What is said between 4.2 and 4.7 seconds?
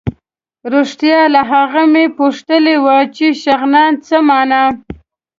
مانا.